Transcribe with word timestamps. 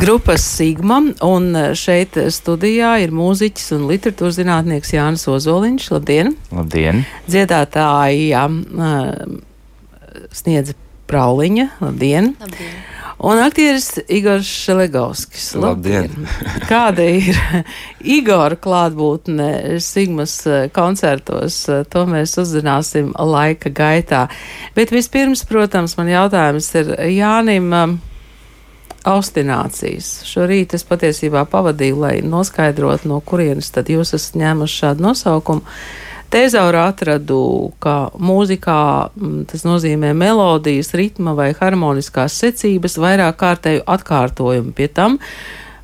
Grupas 0.00 0.44
Sigma, 0.56 1.00
un 1.24 1.50
šeit 1.76 2.16
studijā 2.32 2.94
ir 3.04 3.12
mūziķis 3.14 3.74
un 3.76 3.84
literatūras 3.90 4.38
zinātnieks 4.40 4.94
Jānis 4.96 5.26
Ozoliņš. 5.28 5.90
Labdien! 5.92 6.32
Labdien! 6.54 7.04
Dziedātāja 7.28 8.46
sniedz 10.32 10.74
Prauliņa. 11.10 11.68
Labdien! 11.84 12.34
Labdien. 12.40 12.76
Un 13.24 13.38
aktieris 13.38 14.00
Igors 14.10 14.48
Šelegovskis. 14.48 15.52
Labdien! 15.60 16.26
Kāda 16.68 17.04
ir 17.06 17.38
Igora 18.16 18.56
klātbūtne 18.58 19.78
Sigmas 19.84 20.40
koncertos? 20.74 21.60
To 21.92 22.06
mēs 22.10 22.34
uzzināsim 22.42 23.12
laika 23.14 23.70
gaitā. 23.70 24.26
Bet 24.74 24.92
vispirms, 24.92 25.44
protams, 25.48 25.94
man 26.00 26.10
jautājums 26.10 26.72
ir 26.80 26.90
Jānim 27.14 27.70
austinācijas. 29.04 30.22
Šorīt 30.28 30.74
es 30.76 30.84
patiesībā 30.88 31.44
pavadīju, 31.50 32.00
lai 32.00 32.14
noskaidrotu, 32.24 33.10
no 33.10 33.20
kurienes 33.24 33.70
tad 33.74 33.90
jūs 33.92 34.14
esat 34.16 34.38
ņēmuši 34.40 34.80
šādu 34.80 35.04
nosaukumu. 35.04 35.76
Tezaura 36.34 36.88
atradu, 36.90 37.70
ka 37.78 38.08
mūzikā 38.18 38.78
tas 39.50 39.62
nozīmē 39.62 40.10
melodijas, 40.18 40.90
ritma 40.98 41.36
vai 41.38 41.52
harmoniskās 41.54 42.34
secības, 42.40 42.96
vairāk 42.98 43.36
kārtēju 43.38 43.84
atkārtojumu. 43.94 44.72
Pie 44.74 44.88
tam 44.90 45.20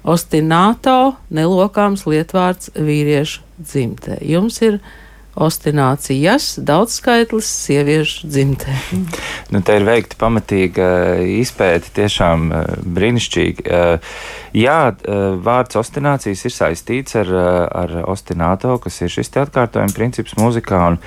ostināto 0.03 1.15
nelokāms 1.31 2.03
lietvārds 2.09 2.73
vīriešu 2.75 3.45
dzimtē. 3.61 4.19
Jums 4.27 4.59
ir 4.67 4.81
ostinācijas 5.39 6.59
daudzskaitlis 6.67 7.49
sieviešu 7.65 8.29
dzimtē. 8.31 8.75
Nu, 9.51 9.63
te 9.63 9.79
ir 9.79 9.87
veikta 9.87 10.19
pamatīga 10.21 10.87
izpēta, 11.41 11.93
tiešām 11.97 12.49
eh, 12.53 12.71
brīnišķīgi. 12.99 13.67
Eh, 13.67 14.17
jā, 14.59 14.79
eh, 14.91 15.21
vārds 15.43 15.79
ostinācijas 15.81 16.47
ir 16.47 16.57
saistīts 16.57 17.19
ar, 17.21 17.31
ar 17.85 18.01
ostināto, 18.11 18.77
kas 18.83 19.01
ir 19.03 19.13
šis 19.13 19.33
atkārtojuma 19.47 19.95
princips 19.97 20.39
mūzikā. 20.41 20.89
Un, 20.95 21.01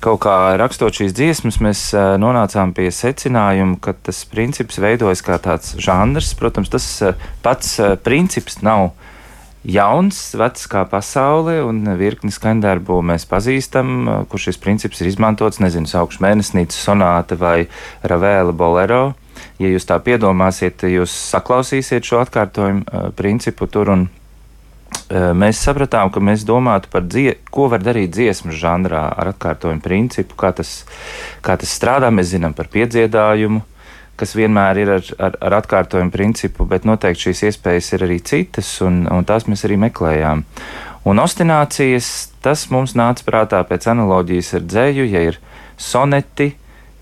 Kaut 0.00 0.22
kā 0.24 0.56
rakstot 0.56 0.96
šīs 0.96 1.12
dziesmas, 1.12 1.58
mēs 1.60 1.80
nonācām 1.92 2.70
pie 2.72 2.86
secinājuma, 2.88 3.74
ka 3.84 3.92
tas 3.92 4.22
princips 4.24 4.78
veidojas 4.80 5.20
kā 5.20 5.36
tāds 5.36 5.74
žanrs. 5.76 6.30
Protams, 6.40 6.72
tas 6.72 6.86
pats 7.44 7.74
princips 8.00 8.62
nav 8.64 8.86
uh, 8.86 9.09
jauns, 9.66 10.18
vecs 10.38 10.66
kā 10.70 10.84
pasaule, 10.88 11.58
un 11.66 11.84
virkni 12.00 12.32
skaņdarbu 12.32 13.00
mēs 13.04 13.26
pazīstam, 13.28 14.26
kur 14.30 14.40
šis 14.40 14.60
princips 14.60 15.02
ir 15.02 15.10
izmantots, 15.10 15.60
nezinu, 15.60 15.88
saukšu 15.90 16.22
mēnesnīcas 16.24 16.86
sonāte 16.86 17.38
vai 17.40 17.68
ravēla 18.02 18.54
bolero. 18.56 19.02
Ja 19.60 19.68
jūs 19.68 19.86
tā 19.88 19.98
piedomāsiet, 20.04 20.84
jūs 20.88 21.12
saklausīsiet 21.32 22.04
šo 22.04 22.20
atkārtojumu 22.24 22.84
uh, 22.84 23.08
principu 23.16 23.68
tur, 23.68 23.92
un 23.92 24.06
uh, 24.08 25.30
mēs 25.36 25.60
sapratām, 25.64 26.12
ka 26.12 26.20
mēs 26.24 26.44
domātu 26.48 26.88
par 26.92 27.04
dzie 27.08 27.36
ko 27.52 27.68
var 27.72 27.84
darīt 27.84 28.12
dziesmu 28.16 28.56
žanrā 28.56 29.06
ar 29.12 29.32
atkārtojumu 29.34 29.84
principu, 29.84 30.36
kā 30.40 30.52
tas, 30.56 30.84
kā 31.44 31.56
tas 31.60 31.72
strādā. 31.76 32.12
Mēs 32.12 32.32
zinām 32.32 32.56
par 32.56 32.72
piedziedājumu, 32.72 33.62
kas 34.20 34.36
vienmēr 34.36 34.82
ir 34.82 34.92
ar, 34.98 35.10
ar, 35.18 35.38
ar 35.48 35.58
atkārtojumu 35.62 36.12
principu, 36.14 36.66
bet 36.68 36.86
noteikti 36.88 37.28
šīs 37.28 37.44
iespējas 37.50 37.92
ir 37.96 38.06
arī 38.06 38.20
citas, 38.24 38.70
un, 38.84 39.02
un 39.10 39.26
tās 39.28 39.48
mēs 39.48 39.64
arī 39.68 39.80
meklējām. 39.88 40.44
Un 41.08 41.22
ostinācijas, 41.22 42.10
tas 42.44 42.66
mums 42.72 42.92
nāca 42.98 43.24
prātā 43.24 43.62
pēc 43.68 43.88
analoģijas 43.94 44.52
ar 44.58 44.66
dzēju, 44.68 45.06
ja 45.08 45.24
ir 45.30 45.40
soneti, 45.80 46.52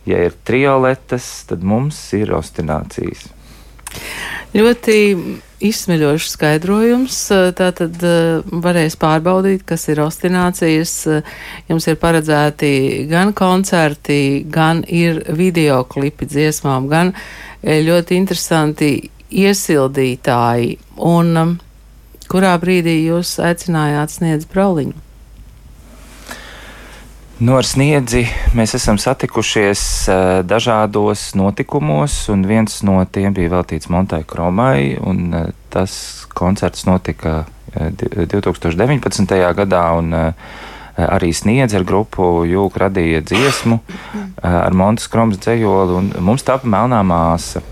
ja 0.06 0.22
ir 0.28 0.38
trioletas, 0.46 1.26
tad 1.50 1.66
mums 1.66 1.98
ir 2.16 2.32
ostinācijas. 2.38 3.26
Ļoti 4.56 4.96
izsmeļošs 5.68 6.32
skaidrojums. 6.36 7.16
Tātad 7.58 7.98
varēs 8.64 8.96
pārbaudīt, 9.00 9.64
kas 9.68 9.88
ir 9.92 10.02
ostinācijas. 10.04 10.94
Jums 11.68 11.88
ir 11.90 11.98
paredzēti 12.00 12.70
gan 13.10 13.34
koncerti, 13.36 14.44
gan 14.48 14.84
ir 14.86 15.24
video 15.36 15.82
klipi 15.90 16.28
dziesmām, 16.30 16.88
gan 16.90 17.12
ļoti 17.64 18.20
interesanti 18.20 18.92
iesildītāji. 19.28 20.78
Un 21.08 21.58
kurā 22.28 22.54
brīdī 22.62 23.00
jūs 23.08 23.36
aicinājāt 23.44 24.16
sniedz 24.18 24.48
brauliņu? 24.48 25.07
Nu, 27.38 27.52
ar 27.54 27.62
sniedzi 27.62 28.24
mēs 28.58 28.72
esam 28.74 28.96
satikušies 28.98 29.80
uh, 30.10 30.16
dažādos 30.42 31.36
notikumos, 31.38 32.16
un 32.34 32.40
viens 32.42 32.80
no 32.82 32.96
tiem 33.06 33.30
bija 33.36 33.52
veltīts 33.52 33.86
Montai 33.94 34.24
Kromai, 34.26 34.96
uh, 34.98 35.44
tas 35.70 35.92
koncerts 36.34 36.82
notika 36.88 37.44
uh, 37.44 37.92
2019. 37.94 39.36
gadā, 39.54 39.82
un 40.00 40.10
arī 40.98 41.28
sniedz 41.30 41.76
ar 41.78 41.84
grupu 41.86 42.42
Jūka 42.42 42.88
radīja 42.88 43.20
dziesmu 43.22 43.78
ar 44.42 44.74
Montas 44.74 45.06
Kromas 45.06 45.38
dzējoli, 45.38 45.94
un 45.94 46.08
mums 46.26 46.42
tapa 46.42 46.66
melnā 46.66 47.04
māsa. 47.06 47.62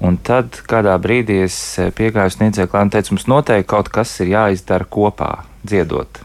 Un 0.00 0.16
tad 0.16 0.62
kādā 0.70 0.94
brīdī 0.96 1.42
es 1.44 1.58
piegāju 1.76 2.38
sniedzēju 2.38 2.72
klāstu 2.72 2.88
un 2.88 2.94
teicu, 2.96 3.12
mums 3.18 3.28
noteikti 3.28 3.68
kaut 3.68 3.92
kas 3.92 4.16
ir 4.24 4.32
jāizdara 4.32 4.88
kopā, 4.88 5.34
dziedot. 5.60 6.22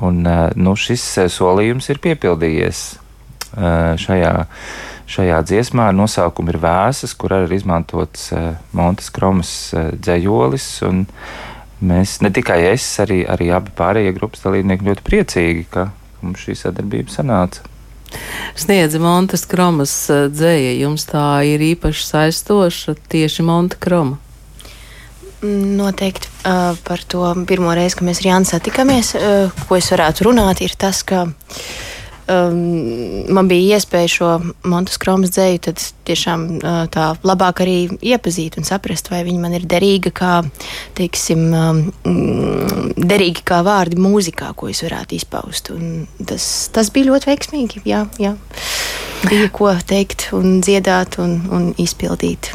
Un, 0.00 0.26
eh, 0.26 0.50
nu, 0.56 0.74
šis 0.76 1.04
eh, 1.18 1.28
solījums 1.32 1.88
ir 1.92 2.00
piepildījies 2.02 2.80
eh, 3.56 3.92
šajā, 4.00 4.32
šajā 5.10 5.42
dziesmā. 5.50 5.90
Nosaukums 5.96 6.52
ir 6.52 6.60
Vēsas, 6.62 7.14
kur 7.18 7.36
arī 7.36 7.50
ir 7.50 7.56
izmantots 7.60 8.30
Montes 8.76 9.12
Kromas 9.14 9.52
dzējolis. 9.74 10.68
Mēs, 11.86 12.18
ne 12.24 12.32
tikai 12.32 12.62
es, 12.72 12.84
arī, 13.04 13.22
arī 13.28 13.50
abi 13.52 13.72
pārējie 13.76 14.14
grupas 14.16 14.44
dalībnieki 14.46 14.90
ļoti 14.90 15.06
priecīgi, 15.06 15.64
ka 15.70 15.90
mums 16.24 16.42
šī 16.42 16.56
sadarbība 16.56 17.12
sanāca. 17.12 17.66
Sniedza 18.56 19.00
Montes 19.02 19.44
Kromas 19.50 19.92
dzēja, 20.08 20.76
jums 20.80 21.04
tā 21.10 21.26
ir 21.44 21.62
īpaši 21.74 22.06
saistoša 22.06 22.96
tieši 23.12 23.44
Monte 23.44 23.78
Kroma. 23.82 24.16
Noteikti 25.42 26.30
uh, 26.48 26.72
par 26.86 27.02
to 27.04 27.26
pirmo 27.48 27.74
reizi, 27.76 27.98
kad 27.98 28.08
mēs 28.08 28.22
ar 28.22 28.30
Jānu 28.30 28.48
satikāmies, 28.48 29.12
uh, 29.18 29.66
ko 29.68 29.76
es 29.76 29.90
varētu 29.92 30.24
runāt, 30.30 30.62
ir 30.64 30.72
tas, 30.80 31.02
ka 31.04 31.26
um, 31.26 32.56
man 33.36 33.50
bija 33.50 33.76
iespēja 33.76 34.12
šo 34.14 34.30
Montes 34.64 34.96
Kromas 35.02 35.34
dzēju 35.34 35.60
tad 35.68 35.82
tiešām 36.08 36.46
uh, 36.56 36.78
tā 36.92 37.10
labāk 37.26 37.60
arī 37.66 37.76
iepazīt 38.00 38.56
un 38.56 38.64
saprast, 38.64 39.10
vai 39.12 39.22
viņa 39.26 39.42
man 39.42 39.58
ir 39.58 39.68
derīga 39.68 40.14
kā, 40.16 40.32
teiksim, 40.96 41.46
um, 41.52 41.84
derīga 42.96 43.44
kā 43.52 43.62
vārdi 43.66 44.00
mūzikā, 44.00 44.54
ko 44.56 44.72
es 44.72 44.80
varētu 44.86 45.18
izpaust. 45.20 45.72
Un 45.76 46.06
tas, 46.24 46.70
tas 46.72 46.92
bija 46.94 47.12
ļoti 47.12 47.32
veiksmīgi, 47.34 47.84
jā, 47.88 48.06
jā. 48.22 48.36
Bija 49.26 49.52
ko 49.52 49.72
teikt 49.84 50.30
un 50.36 50.62
dziedāt 50.64 51.20
un, 51.20 51.42
un 51.52 51.74
izpildīt. 51.82 52.54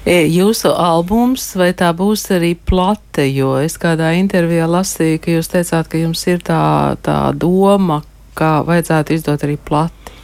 E, 0.00 0.22
jūsu 0.32 0.70
albums, 0.72 1.44
vai 1.60 1.74
tā 1.76 1.90
būs 1.92 2.22
arī 2.32 2.54
plate, 2.56 3.26
jo 3.28 3.58
es 3.60 3.76
kādā 3.80 4.14
intervijā 4.16 4.64
lasīju, 4.70 5.18
ka 5.20 5.34
jūs 5.34 5.50
teicāt, 5.52 5.90
ka 5.92 6.00
jums 6.00 6.24
ir 6.30 6.40
tā, 6.44 6.96
tā 7.04 7.18
doma, 7.36 8.00
ka 8.34 8.62
vajadzētu 8.64 9.18
izdot 9.18 9.44
arī 9.44 9.58
plati. 9.60 10.14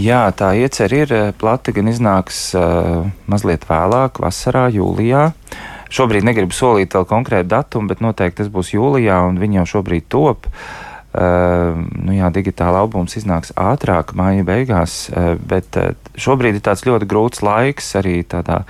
Jā, 0.00 0.24
tā 0.32 0.54
iecer 0.56 0.94
ir 0.96 1.12
plati, 1.36 1.74
gan 1.76 1.90
iznāks 1.92 2.54
uh, 2.56 3.04
mazliet 3.28 3.66
vēlāk, 3.68 4.22
vasarā, 4.24 4.70
jūlijā. 4.72 5.26
Šobrīd 5.92 6.24
negribu 6.24 6.56
solīt 6.56 6.96
vēl 6.96 7.04
konkrētu 7.04 7.50
datumu, 7.52 7.92
bet 7.92 8.00
noteikti 8.00 8.40
tas 8.40 8.48
būs 8.48 8.72
jūlijā, 8.72 9.20
un 9.28 9.36
viņi 9.42 9.60
jau 9.60 9.66
šobrīd 9.74 10.08
top. 10.08 10.48
Uh, 10.48 10.91
Uh, 11.12 11.76
nu 12.00 12.14
jā, 12.16 12.30
digitāla 12.32 12.80
albums 12.80 13.18
iznāks 13.18 13.50
ātrāk, 13.60 14.14
māja 14.16 14.46
beigās, 14.48 15.10
uh, 15.12 15.34
bet 15.36 15.76
uh, 15.76 15.90
šobrīd 16.16 16.56
ir 16.56 16.64
tāds 16.64 16.86
ļoti 16.86 17.04
grūts 17.04 17.42
laiks 17.44 17.90
arī 18.00 18.22
tādā 18.24 18.62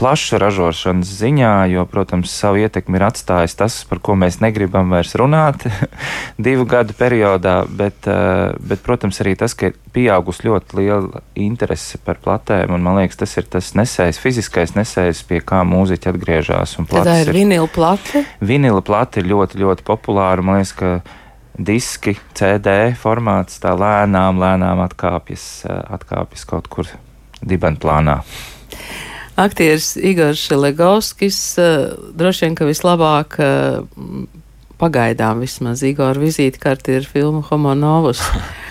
plaša 0.00 0.38
ražošanas 0.40 1.10
ziņā, 1.18 1.52
jo, 1.74 1.84
protams, 1.92 2.32
savu 2.32 2.62
ietekmi 2.62 2.96
ir 2.96 3.04
atstājis 3.10 3.58
tas, 3.60 3.76
par 3.84 4.00
ko 4.00 4.16
mēs 4.16 4.40
negribam 4.40 4.88
vairs 4.96 5.12
runāt 5.20 5.68
divu 6.48 6.64
gadu 6.64 6.96
periodā, 6.96 7.58
bet, 7.68 8.08
bet, 8.08 8.80
protams, 8.80 9.20
arī 9.20 9.36
tas, 9.36 9.52
ka 9.52 9.68
ir 9.68 9.76
pieaugusi 9.92 10.48
ļoti 10.48 10.80
liela 10.80 11.20
interese 11.36 12.00
par 12.00 12.16
platēm, 12.24 12.72
un 12.78 12.88
man 12.88 13.02
liekas, 13.02 13.20
tas 13.26 13.36
ir 13.36 13.52
tas 13.52 13.74
nesējs, 13.76 14.24
fiziskais 14.24 14.72
nesējs, 14.72 15.26
pie 15.28 15.44
kā 15.44 15.60
mūziķi 15.68 16.14
atgriežas. 16.14 16.78
Tā 16.88 17.20
ir 17.26 17.36
vinila 17.36 17.68
plate? 17.68 18.24
Vinila 18.40 18.80
plate 18.80 19.20
ir 19.20 19.28
ļoti, 19.34 19.60
ļoti 19.60 19.84
populāra, 19.84 20.40
man 20.40 20.62
liekas, 20.62 20.78
ka 20.80 21.00
diski, 21.66 22.16
CD 22.36 22.92
formāts 22.98 23.60
tā 23.62 23.74
lēnām, 23.78 24.40
lēnām 24.40 24.82
atkāpjas, 24.86 25.46
eh, 25.68 25.80
atkāpjas 25.96 26.46
kaut 26.48 26.68
kur 26.72 26.90
dibenplānā. 27.40 28.20
Aktieris 29.40 29.94
Igors 29.96 30.48
Legovskis 30.50 31.40
eh, 31.58 31.92
droši 32.16 32.46
vien, 32.46 32.56
ka 32.58 32.68
vislabāk 32.68 33.38
eh, 33.40 33.80
pagaidām 34.80 35.44
vismaz 35.44 35.84
Igora 35.86 36.20
vizītkarte 36.20 36.96
ir 37.00 37.08
filma 37.08 37.44
Homo 37.50 37.76
Novus. 37.76 38.24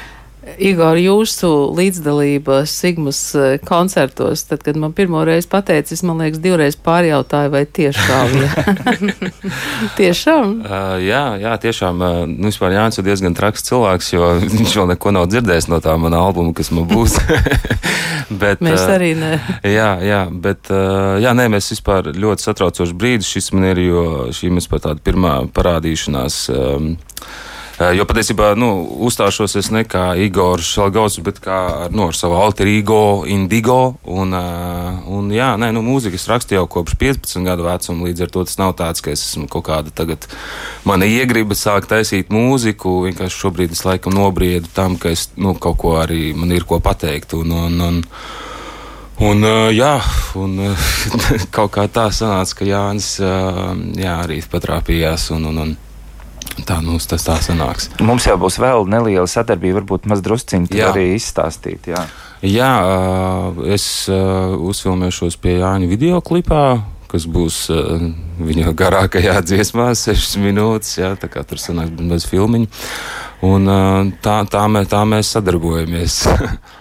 Igor, 0.57 0.98
jūsu 1.00 1.50
līdzdalība 1.78 2.63
Sigmas 2.69 3.19
eh, 3.38 3.57
koncertos, 3.66 4.44
tad, 4.50 4.63
kad 4.66 4.78
man 4.80 4.94
pirmo 4.98 5.22
reizi 5.28 5.50
pateicis, 5.51 6.01
man 6.07 6.24
liekas, 6.24 6.42
divreiz 6.44 6.78
pārjautāju, 6.80 7.51
vai 7.54 7.63
tiešām, 7.66 8.34
tiešām? 10.00 10.56
Uh, 10.63 10.96
jā, 11.04 11.24
jā, 11.42 11.54
tiešām, 11.62 12.01
uh, 12.01 12.22
nu, 12.30 12.50
vispār 12.50 12.78
Jānis 12.78 13.01
ir 13.01 13.07
diezgan 13.07 13.38
traks 13.38 13.68
cilvēks, 13.69 14.13
jo 14.16 14.31
viņš 14.57 14.78
vēl 14.81 14.90
neko 14.94 15.13
nav 15.16 15.30
dzirdējis 15.31 15.69
no 15.72 15.81
tā 15.84 15.98
mana 16.01 16.24
albuma, 16.25 16.56
kas 16.57 16.72
man 16.75 16.88
būs. 16.90 17.19
bet, 18.44 18.63
mēs 18.66 18.86
arī 18.88 19.13
ne. 19.19 19.36
jā, 19.68 19.92
jā, 20.06 20.24
bet, 20.31 20.72
uh, 20.74 21.19
jā, 21.22 21.36
nē, 21.38 21.50
mēs 21.54 21.69
vispār 21.75 22.12
ļoti 22.16 22.48
satraucoši 22.48 22.98
brīdis 22.98 23.30
šis 23.36 23.54
man 23.54 23.69
ir, 23.74 23.86
jo 23.90 24.07
šī 24.36 24.51
mēs 24.56 24.69
par 24.72 24.84
tādu 24.88 25.06
pirmā 25.06 25.42
parādīšanās. 25.54 26.44
Um, 26.56 26.94
jo 27.96 28.04
patiesībā 28.04 28.50
nu, 28.60 28.70
uzstāšos 29.08 29.54
es 29.60 29.70
ne 29.72 29.86
kā 29.88 30.12
Igors 30.20 30.68
Šalgaus, 30.68 31.16
bet 31.24 31.38
kā 31.44 31.88
nu, 31.94 32.10
ar 32.10 32.18
savu 32.18 32.36
alter 32.36 32.68
ego, 32.68 33.24
Indigo. 33.24 33.96
Un, 34.04 34.36
eh, 34.36 34.98
un 35.08 35.30
jā, 35.31 35.54
nē, 35.56 35.72
nu, 35.76 35.84
mūzikas 35.86 36.28
rakstu 36.28 36.58
jau 36.58 36.66
kopš 36.68 36.98
15 37.00 37.48
gadu 37.48 37.70
vecuma, 37.70 38.10
līdz 38.10 38.26
ar 38.26 38.34
to 38.36 38.44
tas 38.50 38.60
nav 38.60 38.76
tāds, 38.80 39.04
ka 39.06 39.14
es 39.16 39.24
esmu 39.30 39.48
kaut 39.48 39.70
kāda 39.70 39.96
tagad 39.96 40.28
mana 40.84 41.08
iegriba 41.08 41.56
sākt 41.56 41.88
taisīt 41.94 42.34
mūziku. 42.36 43.00
Vienkārši 43.08 43.44
šobrīd 43.46 43.78
es 43.78 43.86
laikam 43.88 44.18
nobriedu 44.18 44.68
tam, 44.75 45.00
ka 45.00 45.16
es 45.16 45.30
nu, 45.40 45.56
kaut 45.56 45.80
ko 45.80 45.96
arī 46.04 46.34
man 46.36 46.52
ir 46.52 46.68
ko 46.68 46.84
pateikt. 46.84 47.38
Un, 47.40 47.56
un, 47.64 47.82
un, 47.88 48.06
Un, 49.20 49.44
uh, 49.44 49.68
jā, 49.75 49.98
un 50.40 50.54
uh, 50.64 50.84
kaut 51.56 51.74
kā 51.75 51.84
tā 51.92 52.06
sanāca, 52.16 52.56
ka 52.56 52.64
Jānis 52.64 53.18
uh, 53.20 53.74
jā, 54.00 54.14
arī 54.24 54.40
patrāpījās. 54.48 55.25
Un, 55.36 55.50
un, 55.50 55.58
un, 55.66 55.74
Tā 56.68 56.80
mums 56.86 57.07
tas 57.09 57.24
tā 57.25 57.38
sanāks. 57.41 57.89
Mums 58.03 58.27
jau 58.27 58.36
būs 58.39 58.59
vēl 58.62 58.86
neliela 58.91 59.27
sadarbība, 59.30 59.80
varbūt 59.80 60.07
maz 60.12 60.21
drusciņi 60.25 60.83
arī 60.86 61.07
izstāstīt. 61.15 61.89
Jā, 61.89 62.03
jā 62.45 62.71
es 63.74 63.88
uzfilmēšos 64.09 65.39
pie 65.41 65.59
Jāņa 65.59 65.89
video 65.91 66.21
klipā 66.21 66.63
kas 67.09 67.25
būs 67.25 67.63
viņa 68.38 68.74
garākajā 68.77 69.39
dziesmā, 69.41 69.89
6 69.97 70.38
minūtes. 70.44 71.00
Jā, 71.00 71.15
tā 71.18 71.25
kā 71.31 71.41
tur 71.47 71.62
sanāk 71.62 71.89
bez 71.97 72.27
filmiņa. 72.30 72.69
Un, 73.50 73.71
tā, 74.21 74.36
tā, 74.51 74.65
mē, 74.69 74.83
tā 74.89 75.01
mēs 75.09 75.33
sadarbojamies. 75.38 76.19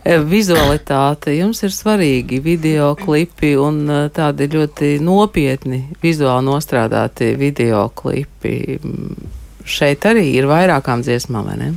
Eh, 0.00 0.16
vizualitāte 0.24 1.34
jums 1.36 1.60
ir 1.60 1.74
svarīgi, 1.76 2.38
video 2.40 2.94
klipi 2.96 3.52
un 3.60 3.82
eh, 3.84 4.06
tādi 4.16 4.46
ļoti 4.48 4.94
nopietni 5.04 5.82
vizuāli 6.00 6.46
nostrādāti 6.46 7.34
video 7.36 7.84
klipi. 7.92 8.78
Mm, 8.80 9.28
šeit 9.68 10.08
arī 10.08 10.30
ir 10.38 10.48
vairākām 10.48 11.04
dziesmām, 11.04 11.52
vai 11.52 11.58
ne? 11.60 11.70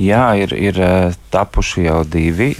Jā, 0.00 0.30
ir, 0.40 0.54
ir 0.56 0.80
eh, 0.80 1.12
tapuši 1.32 1.84
jau 1.84 2.00
divi. 2.08 2.54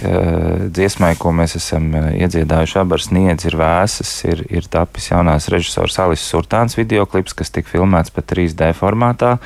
Dziesmai, 0.77 1.15
ko 1.17 1.33
mēs 1.33 1.57
esam 1.57 1.89
iedziedājuši, 2.13 2.77
abas 2.77 3.09
sniedz, 3.09 3.49
ir 3.49 3.57
vēsas. 3.57 4.13
Ir, 4.29 4.45
ir 4.61 4.69
tapis 4.69 5.09
jaunās 5.09 5.49
režisors 5.53 5.97
Alis 6.05 6.21
Surtāns 6.21 6.77
video 6.77 7.09
klips, 7.09 7.33
kas 7.33 7.49
tika 7.49 7.73
filmēts 7.73 8.13
pat 8.13 8.29
3D 8.29 8.75
formātā. 8.77 9.39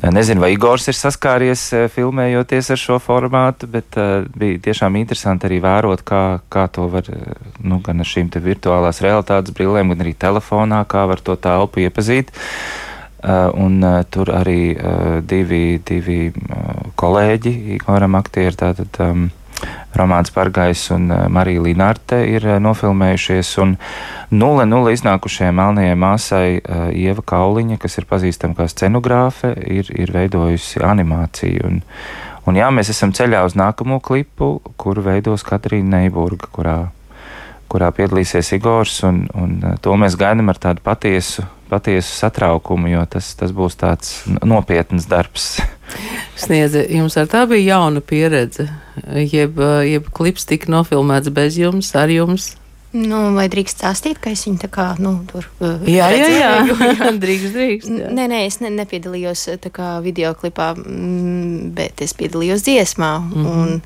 Nezinu, 0.00 0.40
vai 0.40 0.54
Igors 0.54 0.86
ir 0.88 0.96
saskāries 0.96 1.66
eh, 1.76 1.82
filmējoties 1.92 2.70
ar 2.72 2.80
šo 2.80 2.96
formātu, 3.02 3.68
bet 3.68 3.98
uh, 4.00 4.24
bija 4.24 4.60
tiešām 4.64 4.96
interesanti 4.96 5.44
arī 5.44 5.58
vērot, 5.60 6.00
kā, 6.08 6.22
kā 6.48 6.64
to 6.72 6.86
var 6.88 7.10
eh, 7.12 7.34
nu, 7.60 7.76
gan 7.84 8.00
ar 8.00 8.08
šīm 8.08 8.30
virtuālās 8.32 9.02
realitātes 9.04 9.52
brillēm, 9.52 9.92
gan 9.92 10.06
arī 10.06 10.14
telefonā, 10.16 10.80
kā 10.88 11.04
var 11.10 11.20
to 11.20 11.36
telpu 11.36 11.84
iepazīt. 11.84 12.32
Uh, 13.22 13.52
un 13.54 13.84
uh, 13.84 14.00
tur 14.10 14.32
arī 14.34 14.72
uh, 14.72 15.20
divi, 15.22 15.76
divi 15.86 16.32
uh, 16.32 16.88
kolēģi, 16.98 17.52
Igoram 17.76 18.16
aktieri, 18.18 18.56
tātad 18.58 18.96
um, 19.04 19.28
Romāns 19.98 20.32
Pargais 20.34 20.88
un 20.94 21.10
uh, 21.10 21.28
Marija 21.32 21.62
Linārte 21.64 22.22
ir 22.28 22.46
uh, 22.48 22.58
nofilmējušies. 22.62 23.56
Un, 23.62 23.76
uh, 23.76 24.22
Nulle 24.32 24.64
nulle 24.64 24.94
iznākušajai 24.96 25.52
melnajai 25.52 25.96
māsai 26.00 26.46
uh, 26.56 26.86
Ieva 26.96 27.20
Kauliņa, 27.20 27.76
kas 27.82 27.98
ir 28.00 28.06
pazīstama 28.08 28.56
kā 28.56 28.64
scenogrāfe, 28.64 29.50
ir, 29.68 29.90
ir 29.92 30.08
veidojusi 30.14 30.80
animāciju. 30.88 31.66
Un, 31.68 31.82
un 32.48 32.56
jā, 32.56 32.70
mēs 32.72 32.88
esam 32.94 33.12
ceļā 33.12 33.42
uz 33.44 33.58
nākamo 33.60 33.98
klipu, 34.00 34.54
kuru 34.80 35.04
veidos 35.04 35.44
Katrīna 35.44 35.98
Neiburga, 35.98 36.48
kurā, 36.54 36.76
kurā 37.72 37.88
piedalīsies 37.96 38.52
Igors, 38.58 39.00
un, 39.08 39.24
un 39.38 39.56
to 39.82 39.96
mēs 40.00 40.16
gaidām 40.20 40.52
ar 40.52 40.60
tādu 40.60 40.84
patiesu, 40.84 41.44
patiesu 41.72 42.12
satraukumu, 42.18 42.90
jo 42.92 43.04
tas, 43.10 43.32
tas 43.38 43.54
būs 43.56 43.78
tāds 43.80 44.14
nopietns 44.44 45.08
darbs. 45.10 45.54
Sniedze, 46.40 46.84
jums 46.92 47.16
ar 47.20 47.28
tā 47.32 47.44
bija 47.48 47.76
jauna 47.76 48.02
pieredze, 48.04 48.68
jeb, 49.24 49.60
jeb 49.88 50.10
klips 50.14 50.48
tika 50.48 50.72
nofilmēts 50.72 51.32
bez 51.32 51.60
jums, 51.60 51.92
ar 51.98 52.12
jums? 52.12 52.52
Nu, 52.92 53.18
vai 53.32 53.46
drīkst 53.48 53.78
stāstīt, 53.80 54.18
ka 54.20 54.28
es 54.34 54.42
viņu 54.44 54.60
tā 54.60 54.68
kā, 54.72 54.84
nu, 55.00 55.14
tur 55.30 55.46
uh, 55.64 55.80
jā, 55.88 56.10
jā, 56.12 56.26
jā, 56.28 56.50
jā. 56.98 57.12
drīkst, 57.22 57.54
drīkst. 57.54 57.92
Jā. 58.02 58.10
Nē, 58.12 58.26
nē, 58.28 58.42
es 58.44 58.58
ne, 58.60 58.68
nepiedalījos 58.76 59.46
kā 59.72 59.94
video 60.04 60.34
klipā, 60.36 60.74
mm, 60.76 61.72
bet 61.76 62.04
es 62.04 62.12
piedalījos 62.18 62.66
dziesmā, 62.66 63.12
mm 63.18 63.32
-hmm. 63.32 63.62
un, 63.62 63.82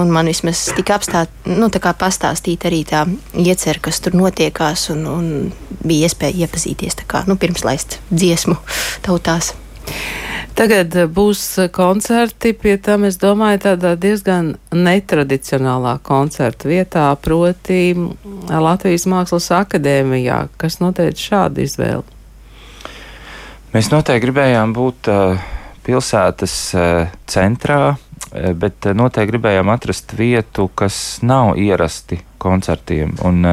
un 0.00 0.14
man 0.16 0.32
vismaz 0.32 0.70
tika 0.76 0.96
apstāt, 0.96 1.28
nu, 1.44 1.68
kā 1.68 1.92
pastāstīt 1.92 2.64
arī 2.64 2.80
tā 2.88 3.04
iecer, 3.36 3.78
kas 3.80 4.00
tur 4.00 4.16
notiekās, 4.16 4.88
un, 4.90 5.06
un 5.06 5.52
bija 5.84 6.08
iespēja 6.08 6.46
iepazīties 6.46 6.96
kā, 7.06 7.26
nu, 7.26 7.36
pirms 7.36 7.64
laist 7.64 8.00
dziesmu 8.08 8.56
tautās. 9.02 9.52
Tagad 10.60 10.92
eh, 10.92 11.06
būs 11.08 11.40
eh, 11.62 11.68
koncerti, 11.72 12.52
pie 12.52 12.74
tam 12.84 13.06
es 13.08 13.16
domāju, 13.20 13.62
tādā 13.64 13.94
diezgan 13.96 14.50
netradicionālā 14.76 15.94
koncerta 16.04 16.68
vietā, 16.68 17.06
proti 17.24 17.94
Latvijas 18.50 19.06
Mākslas 19.08 19.48
akadēmijā. 19.56 20.42
Kas 20.60 20.76
noteica 20.82 21.24
šādu 21.24 21.64
izvēli? 21.64 22.18
Mēs 23.72 23.88
noteikti 23.88 24.26
gribējām 24.26 24.74
būt 24.76 25.08
uh, 25.08 25.50
pilsētas 25.86 26.56
uh, 26.76 27.12
centrā, 27.30 27.94
bet 28.30 28.84
noteikti 28.94 29.32
gribējām 29.32 29.70
atrast 29.72 30.12
vietu, 30.18 30.68
kas 30.76 31.20
nav 31.24 31.56
ierasti 31.58 32.20
koncertiem. 32.40 33.12
Un, 33.26 33.44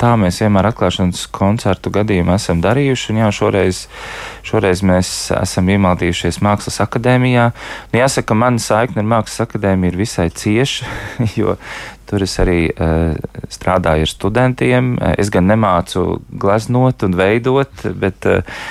tā 0.00 0.12
mēs 0.20 0.40
vienmēr 0.42 0.70
atklāšanas 0.70 1.26
koncertu 1.34 1.92
gadījumā 1.94 2.38
esam 2.40 2.62
darījuši. 2.64 3.10
Un, 3.12 3.20
jā, 3.24 3.32
šoreiz, 3.40 3.82
šoreiz 4.46 4.84
mēs 4.86 5.12
esam 5.36 5.72
iemaldījušies 5.74 6.40
Mākslas 6.46 6.80
akadēmijā. 6.86 7.50
Nu, 7.92 8.00
jāsaka, 8.00 8.38
mana 8.38 8.62
saikne 8.62 9.02
ar 9.02 9.10
Mākslas 9.16 9.46
akadēmiju 9.48 9.94
ir 9.94 10.00
visai 10.04 10.30
cieša, 10.30 10.90
jo 11.40 11.58
tur 12.06 12.22
es 12.22 12.36
arī 12.42 12.68
uh, 12.70 13.16
strādāju 13.50 14.06
ar 14.06 14.10
studentiem. 14.10 14.94
Es 15.18 15.30
gan 15.34 15.48
nemācu 15.50 16.20
gleznot 16.30 17.02
un 17.06 17.16
veidot, 17.18 17.86
bet 17.98 18.28
uh, 18.30 18.62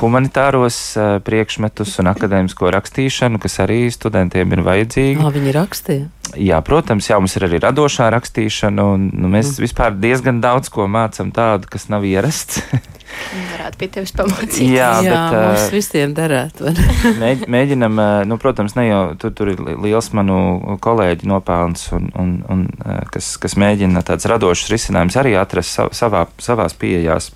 humanitāros 0.00 0.78
uh, 0.96 1.16
priekšmetus 1.24 1.98
un 2.02 2.10
akadēmisko 2.14 2.72
rakstīšanu, 2.74 3.40
kas 3.42 3.60
arī 3.64 3.84
studentiem 3.92 4.56
ir 4.56 4.64
vajadzīgi. 4.66 5.20
Kā 5.20 5.32
viņi 5.34 5.56
rakstīja? 5.56 6.10
Jā, 6.40 6.58
protams, 6.66 7.10
jā, 7.10 7.18
mums 7.20 7.36
ir 7.38 7.46
arī 7.46 7.60
radošā 7.62 8.08
rakstīšana, 8.14 8.86
un 8.94 9.06
nu, 9.12 9.30
mēs 9.30 9.54
mm. 9.54 9.62
vispār 9.64 9.94
diezgan 10.00 10.40
daudz 10.44 10.70
ko 10.72 10.88
mācām 10.90 11.32
tādu, 11.34 11.68
kas 11.70 11.88
nav 11.92 12.06
ierasts. 12.08 12.62
Varētu 13.52 13.78
pie 13.78 13.88
tevis 13.94 14.10
pamācīt. 14.16 14.72
Jā, 14.74 14.90
jā 15.04 15.14
bet, 15.14 15.36
mums 15.36 15.66
uh, 15.68 15.74
visiem 15.74 16.14
derētu. 16.16 16.72
mēģ, 17.22 17.46
mēģinam, 17.54 18.02
nu, 18.30 18.38
protams, 18.42 18.74
ne 18.78 18.88
jau 18.88 19.00
tur, 19.20 19.34
tur 19.38 19.52
ir 19.52 19.62
liels 19.84 20.10
manu 20.16 20.76
kolēģi 20.82 21.30
nopelns, 21.30 21.86
un, 21.94 22.10
un, 22.18 22.36
un 22.50 22.66
kas, 23.14 23.34
kas 23.42 23.58
mēģina 23.60 24.02
tāds 24.06 24.26
radošs 24.30 24.70
risinājums 24.72 25.18
arī 25.20 25.36
atrast 25.38 25.78
savā, 25.94 26.26
savās 26.42 26.74
pieejās. 26.78 27.30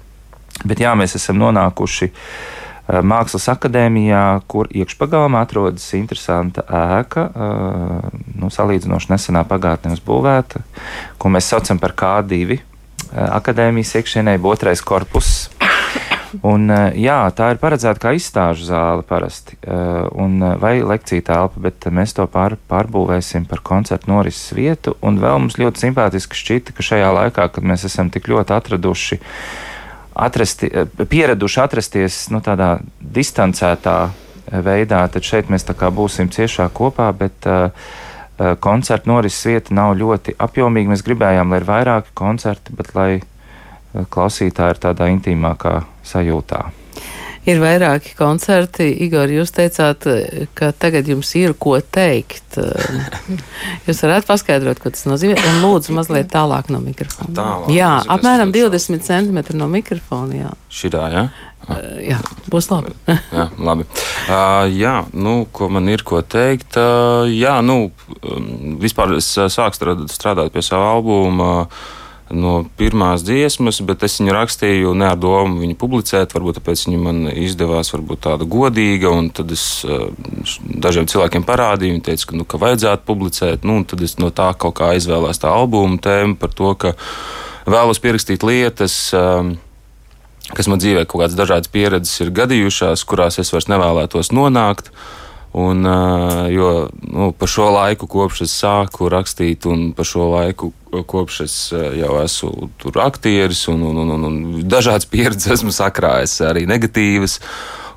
Bet 0.67 0.81
jā, 0.83 0.97
mēs 0.99 1.15
esam 1.15 1.39
nonākuši 1.39 2.11
uh, 2.11 2.17
Eh, 2.19 2.68
Mākslas 2.89 3.51
akadēmijā, 3.53 4.23
kur 4.49 4.71
iekšpagalmā 4.73 5.43
atrodas 5.45 5.85
interesanta 5.99 6.65
ēka, 6.65 7.27
eh, 7.29 8.17
nu, 8.41 8.49
salīdzinoši 8.49 9.13
nesenā 9.13 9.45
pagātnē 9.45 9.93
uzbūvēta, 9.93 10.65
ko 11.21 11.29
mēs 11.29 11.51
saucam 11.53 11.79
par 11.79 11.93
K2 11.93 12.57
eh, 12.57 12.63
akadēmijas 13.13 13.93
iekšienē, 14.01 14.39
otrais 14.41 14.81
korpus. 14.81 15.51
Un, 16.45 16.69
jā, 16.93 17.23
tā 17.33 17.47
ir 17.55 17.61
paredzēta 17.61 18.03
kā 18.03 18.11
izstāžu 18.13 18.67
zāle 18.69 19.01
parasti, 19.01 19.57
un, 20.13 20.35
vai 20.61 20.75
lekcija 20.85 21.25
telpa, 21.25 21.63
bet 21.65 21.87
mēs 21.89 22.13
to 22.13 22.27
pār, 22.29 22.59
pārbūvēsim 22.69 23.47
par 23.49 23.63
koncertu 23.65 24.13
norises 24.13 24.53
vietu. 24.53 24.93
Un 25.01 25.17
vēl 25.23 25.41
mums 25.41 25.57
ļoti 25.57 25.87
simpātiski 25.87 26.37
šķita, 26.37 26.77
ka 26.77 26.85
šajā 26.85 27.09
laikā, 27.17 27.49
kad 27.49 27.65
mēs 27.65 27.89
esam 27.89 28.13
tik 28.13 28.29
ļoti 28.29 28.55
atraduši 28.59 29.17
uh, 29.17 29.33
atrasti, 30.19 30.71
eh, 30.73 31.07
pieraduši 31.09 31.61
atrasties 31.63 32.27
nu, 32.35 32.43
tādā 32.45 32.79
distancētā 32.99 33.97
eh, 34.09 34.61
veidā, 34.65 35.05
tad 35.13 35.23
šeit 35.23 35.51
mēs 35.53 35.67
būsim 35.95 36.31
ciešāk 36.35 36.75
kopā. 36.75 37.13
Bet, 37.13 37.47
uh, 37.47 37.71
koncerta 38.39 39.11
norises 39.11 39.47
vieta 39.47 39.75
nav 39.75 39.97
ļoti 39.99 40.37
apjomīga. 40.39 40.93
Mēs 40.93 41.03
gribējām, 41.03 41.51
lai 41.51 41.59
ir 41.59 41.67
vairāki 41.67 42.15
koncerti, 42.15 42.71
bet 42.71 42.95
lai 42.95 43.21
klausītāji 43.93 44.77
ir 44.77 44.79
tādā 44.79 45.09
intīmākā 45.11 45.81
sajūtā. 46.07 46.61
Ir 47.49 47.61
vairāki 47.63 48.13
koncerti. 48.19 48.87
Igor, 49.07 49.31
jūs 49.33 49.53
teicāt, 49.57 50.05
ka 50.59 50.71
tagad 50.77 51.09
jums 51.09 51.31
ir 51.41 51.55
ko 51.57 51.79
teikt. 51.81 52.59
Jūs 53.87 54.03
varat 54.05 54.29
paskaidrot, 54.29 54.83
ko 54.83 54.93
tas 54.93 55.07
nozīmē, 55.09 55.39
un 55.49 55.61
lūdzu 55.65 55.97
mazliet 55.97 56.29
tālāk 56.33 56.69
no 56.73 56.83
mikrofona. 56.85 57.33
Tālāk, 57.39 57.71
jā, 57.73 57.93
apmēram 58.17 58.53
tas 58.53 58.89
20 58.89 59.07
centimetri 59.07 59.57
no 59.57 59.69
mikrofona. 59.73 60.43
Jā, 60.43 60.57
Šitā, 60.69 61.07
jā. 61.15 61.29
Uh, 61.69 61.99
jā 62.01 62.19
būs 62.53 62.71
labi. 62.73 62.95
jā, 63.39 63.47
labi. 63.61 63.87
Uh, 64.29 64.65
jā, 64.73 64.97
nu, 65.17 65.39
ko 65.53 65.69
man 65.73 65.89
ir 65.93 66.05
ko 66.07 66.21
teikt? 66.25 66.77
Uh, 66.77 67.29
jā, 67.33 67.59
nu, 67.65 67.89
um, 68.23 68.77
vispār 68.81 69.17
es 69.19 69.31
sāku 69.37 70.05
strādāt 70.09 70.53
pie 70.53 70.65
sava 70.65 70.93
albuma. 70.97 71.55
Uh, 71.65 71.97
no 72.35 72.65
pirmās 72.79 73.23
dziesmas, 73.27 73.81
bet 73.87 74.03
es 74.07 74.19
viņu 74.21 74.35
rakstīju 74.35 74.95
ne 74.99 75.09
ar 75.11 75.19
domu 75.21 75.63
viņu 75.63 75.77
publicēt. 75.81 76.35
Varbūt 76.37 76.59
tāpēc 76.61 76.85
viņa 76.89 77.01
man 77.03 77.21
izdevās 77.33 77.93
varbūt 77.95 78.25
tāda 78.27 78.49
godīga, 78.49 79.13
un 79.15 79.31
tad 79.35 79.53
es 79.55 79.65
uh, 79.87 80.09
dažiem 80.59 81.09
cilvēkiem 81.11 81.47
parādīju, 81.49 81.97
viņi 81.97 82.07
teica, 82.11 82.31
ka, 82.31 82.41
nu, 82.41 82.49
ka 82.49 82.61
vajadzētu 82.63 83.09
publicēt, 83.09 83.69
nu, 83.69 83.81
tad 83.89 84.05
es 84.05 84.19
no 84.21 84.33
tā 84.35 84.51
kaut 84.59 84.77
kā 84.81 84.93
izvēlējos 84.99 85.43
tā 85.45 85.53
albuma 85.55 86.01
tēmu 86.05 86.39
par 86.41 86.53
to, 86.57 86.75
ka 86.79 86.95
vēlos 87.69 88.03
pierakstīt 88.05 88.45
lietas. 88.47 89.01
Um, 89.17 89.57
kas 90.57 90.69
man 90.71 90.81
dzīvē 90.81 91.05
kaut 91.05 91.25
kādas 91.25 91.37
dažādas 91.37 91.71
pieredzes 91.73 92.23
ir 92.25 92.33
gadījušās, 92.37 93.05
kurās 93.09 93.41
es 93.41 93.53
vairs 93.53 93.69
nevēlētos 93.69 94.33
nonākt. 94.33 94.93
Un, 95.59 95.87
jo 96.53 96.69
nu, 97.03 97.33
par 97.35 97.51
šo 97.51 97.71
laiku, 97.75 98.07
kopš 98.11 98.45
es 98.45 98.53
sāku 98.61 99.09
rakstīt, 99.11 99.67
un 99.67 99.89
par 99.97 100.07
šo 100.07 100.29
laiku, 100.31 100.71
kopš 101.11 101.41
es 101.47 101.57
jau 101.73 102.13
esmu 102.21 102.69
tur 102.79 103.01
aktieris, 103.03 103.65
un, 103.73 103.83
un, 103.89 103.99
un, 104.05 104.13
un, 104.15 104.27
un 104.29 104.69
dažādas 104.71 105.09
pieredzes 105.11 105.59
esmu 105.59 105.75
sakrājis, 105.75 106.39
arī 106.47 106.63
negatīvas. 106.71 107.41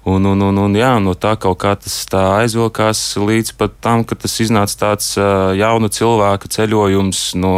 Un, 0.09 0.25
un, 0.25 0.39
un, 0.41 0.57
un 0.57 0.73
jā, 0.73 0.95
no 0.97 1.13
tā 1.13 1.35
kaut 1.37 1.59
kā 1.61 1.75
tas 1.77 1.99
aizvilkās 2.17 3.03
līdz 3.21 3.53
tam, 3.85 4.01
ka 4.01 4.17
tas 4.17 4.39
iznāca 4.41 4.79
tāds 4.87 5.11
jaunu 5.59 5.91
cilvēku 5.93 6.49
ceļojums 6.49 7.19
no 7.37 7.53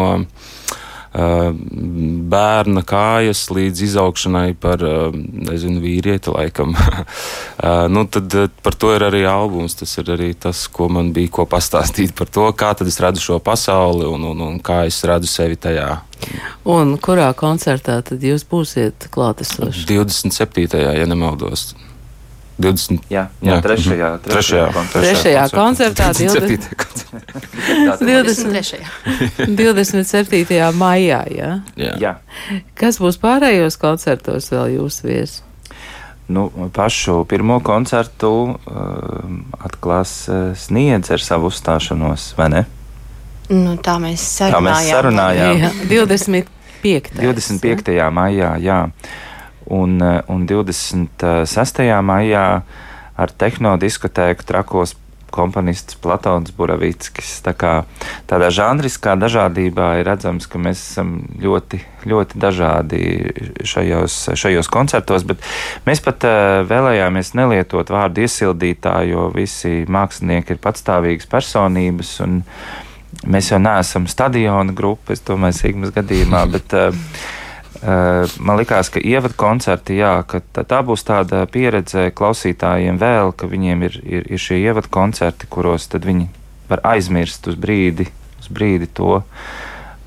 bērna 1.13 2.81
kājas 2.89 3.43
līdz 3.53 3.83
izaugšanai 3.87 4.55
par 4.57 4.81
nezinu, 5.13 5.77
vīrieti, 5.83 6.31
laikam. 6.33 6.73
nu, 7.93 8.05
tad 8.09 8.33
par 8.65 8.77
to 8.79 8.93
ir 8.95 9.05
arī 9.09 9.23
albums. 9.29 9.77
Tas 9.77 9.93
ir 10.01 10.09
arī 10.15 10.31
tas, 10.33 10.65
ko 10.73 10.89
man 10.89 11.13
bija 11.13 11.35
ko 11.37 11.45
pastāstīt 11.49 12.15
par 12.17 12.31
to, 12.33 12.47
kā 12.57 12.73
es 12.81 12.99
redzu 13.03 13.21
šo 13.27 13.39
pasauli 13.43 14.09
un, 14.09 14.25
un, 14.33 14.41
un 14.47 14.59
kā 14.63 14.83
es 14.89 15.03
redzu 15.05 15.29
sevi 15.29 15.59
tajā. 15.61 16.01
Un 16.69 16.97
kurā 17.03 17.29
koncertā 17.37 17.99
tad 18.05 18.23
jūs 18.23 18.45
būsiet 18.49 19.09
klātesoši? 19.13 19.85
27. 19.89 20.67
ja 20.97 21.09
nemaldos. 21.09 21.73
20. 22.61 23.07
Jā, 23.09 23.27
jā, 23.41 23.55
trešajā, 23.65 24.09
trešajā, 24.25 24.67
trešajā 24.93 25.45
koncertā. 25.53 26.11
27. 26.13 26.59
23. 28.03 28.83
27. 29.57 30.59
maijā. 30.77 31.23
Jā? 31.33 31.49
Jā. 31.79 31.95
jā. 32.01 32.13
Kas 32.77 33.01
būs 33.01 33.17
pārējos 33.21 33.79
koncertos 33.81 34.51
vēl 34.53 34.77
jūsu 34.77 35.09
viesi? 35.09 35.41
Nu, 36.33 36.47
pašu 36.73 37.25
pirmo 37.29 37.57
koncertu 37.59 38.31
uh, 38.53 38.55
atklās 39.59 40.13
uh, 40.31 40.53
sniedz 40.55 41.11
ar 41.11 41.21
savu 41.21 41.49
uzstāšanos, 41.51 42.29
vai 42.37 42.47
ne? 42.53 42.63
Nu, 43.49 43.75
tā 43.83 43.97
mēs 43.99 44.23
sarunājām. 44.37 44.55
Tā 44.55 44.63
mēs 44.69 44.89
sarunājām. 44.93 45.59
Jā, 45.59 45.71
25. 45.91 47.11
25. 47.19 47.99
maijā, 48.15 48.55
jā. 48.63 48.79
Un, 49.73 49.97
un 50.29 50.43
26. 50.49 51.85
maijā 52.05 52.47
ar 53.13 53.33
tehnodiskotēku 53.41 54.45
trakos 54.45 54.95
komponists 55.33 55.97
Platons 55.97 56.53
Buravickis. 56.53 57.39
Tā 57.45 57.55
kā 57.57 57.71
tādā 58.29 58.51
žanriskā 58.53 59.15
dažādībā 59.19 59.89
ir 59.99 60.07
redzams, 60.11 60.47
ka 60.49 60.61
mēs 60.61 60.81
esam 60.91 61.15
ļoti, 61.41 61.81
ļoti 62.09 62.41
dažādi 62.43 63.01
šajos, 63.65 64.19
šajos 64.39 64.69
koncertos, 64.73 65.25
bet 65.27 65.41
mēs 65.87 66.03
pat 66.05 66.27
uh, 66.29 66.61
vēlējāmies 66.69 67.33
nelietot 67.39 67.93
vārdu 67.93 68.27
iesildītāji, 68.27 69.13
jo 69.15 69.29
visi 69.33 69.83
mākslinieki 69.89 70.55
ir 70.55 70.63
patstāvīgas 70.63 71.29
personības. 71.31 72.17
Mēs 73.29 73.53
jau 73.53 73.61
neesam 73.61 74.05
stadiona 74.09 74.73
grupa, 74.75 75.13
es 75.15 75.21
domāju, 75.25 75.57
Sigmas 75.57 75.93
gadījumā, 75.95 76.45
bet 76.53 76.77
uh, 76.77 77.05
Man 77.83 78.55
liekas, 78.61 78.87
ka 78.93 79.01
ievadu 79.03 79.35
koncerti, 79.35 79.97
jā, 79.99 80.13
ka 80.23 80.39
tā, 80.55 80.79
būs 80.87 81.03
tāda 81.03 81.41
pieredze 81.51 82.07
klausītājiem 82.15 82.99
vēl, 83.01 83.33
ka 83.35 83.49
viņiem 83.51 83.83
ir, 83.89 83.97
ir, 84.07 84.29
ir 84.31 84.39
šie 84.39 84.61
ievadu 84.61 84.87
koncerti, 84.93 85.49
kuros 85.51 85.89
viņi 85.91 86.29
var 86.69 86.79
aizmirst 86.93 87.49
uz 87.51 87.57
brīdi, 87.59 88.07
uz 88.39 88.47
brīdi 88.47 88.87
to, 88.87 89.19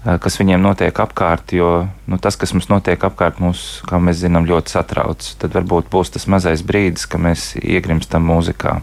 kas 0.07 0.41
viņiem 0.41 0.63
notiek 0.63 0.97
apkārt, 1.05 1.53
jo 1.53 1.87
nu, 2.09 2.17
tas, 2.23 2.39
kas 2.41 2.55
mums 2.57 2.71
notiek 2.73 3.03
apkārt, 3.05 3.43
mūs, 3.45 3.83
kā 3.85 4.01
mēs 4.01 4.23
zinām, 4.23 4.49
ļoti 4.49 4.73
satrauc. 4.73 5.29
Tad 5.43 5.57
varbūt 5.59 5.93
būs 5.93 6.15
tas 6.17 6.29
mazais 6.33 6.65
brīdis, 6.65 7.05
kad 7.11 7.21
mēs 7.29 7.51
iegrimstam 7.61 8.25
mūzikā. 8.31 8.79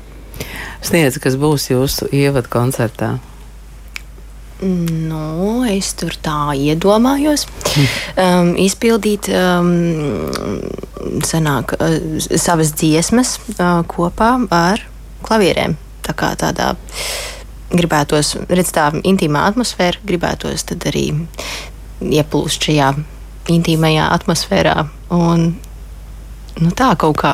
Sniedz, 0.86 1.18
kas 1.24 1.40
būs 1.40 1.72
jūsu 1.72 2.12
ievadu 2.14 2.52
koncertā? 2.52 3.16
Nu, 4.64 5.64
es 5.68 5.92
tur 6.00 6.16
tā 6.24 6.54
iedomājos. 6.56 7.46
Um, 8.20 8.54
izpildīt 8.62 9.28
um, 9.34 9.72
sanāk, 11.26 11.76
uh, 11.76 11.98
savas 12.40 12.74
dziesmas 12.80 13.36
uh, 13.58 13.82
kopā 13.90 14.36
ar 14.54 14.84
klavierēm. 15.26 15.76
Tā 16.04 16.16
kā 16.20 16.34
tādā 16.40 16.74
gribētos, 17.74 18.36
redz 18.52 18.72
tā 18.76 18.90
intīmā 19.02 19.48
atmosfēra, 19.50 20.02
gribētos 20.08 20.68
arī 20.76 21.08
ieplūst 22.04 22.70
šajā 22.70 22.94
intīmajā 23.52 24.08
atmosfērā 24.16 24.78
un 25.16 25.50
nu, 26.62 26.72
tā 26.78 26.94
kaut 27.00 27.20
kā. 27.20 27.34